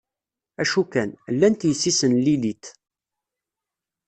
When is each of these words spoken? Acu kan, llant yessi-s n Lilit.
Acu 0.61 0.81
kan, 0.93 1.09
llant 1.33 1.65
yessi-s 1.69 1.99
n 2.11 2.13
Lilit. 2.25 2.63